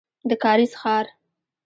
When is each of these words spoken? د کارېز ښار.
د 0.29 0.31
کارېز 0.43 0.71
ښار. 0.81 1.05